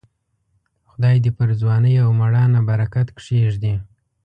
خدای 0.89 1.15
دې 1.23 1.31
پر 1.37 1.49
ځوانۍ 1.61 1.95
او 2.03 2.09
مړانه 2.19 2.59
برکت 2.69 3.07
کښېږدي. 3.17 3.73